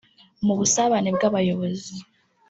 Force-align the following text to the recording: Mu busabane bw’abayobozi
Mu 0.45 0.53
busabane 0.59 1.09
bw’abayobozi 1.15 1.93